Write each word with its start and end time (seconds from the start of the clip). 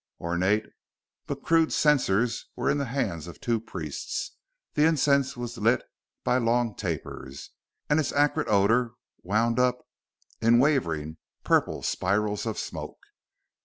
Ornate 0.19 0.65
but 1.27 1.43
crude 1.43 1.71
censers 1.71 2.47
were 2.55 2.71
in 2.71 2.79
the 2.79 2.85
hands 2.87 3.27
of 3.27 3.39
two 3.39 3.59
priests; 3.61 4.31
the 4.73 4.83
incense 4.83 5.37
was 5.37 5.59
lit 5.59 5.83
by 6.23 6.39
long 6.39 6.73
tapers, 6.75 7.51
and 7.87 7.99
its 7.99 8.11
acrid 8.11 8.47
odor 8.49 8.95
wound 9.21 9.59
up 9.59 9.85
in 10.41 10.57
wavering 10.57 11.17
purple 11.43 11.83
spirals 11.83 12.47
of 12.47 12.57
smoke. 12.57 12.97